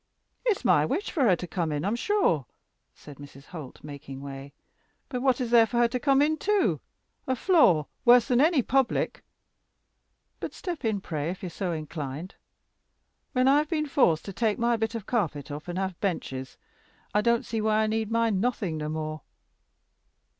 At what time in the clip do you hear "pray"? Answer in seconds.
11.01-11.29